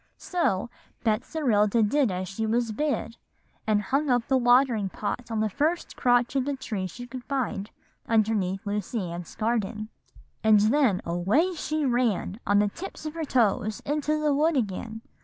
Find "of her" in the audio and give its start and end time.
13.05-13.23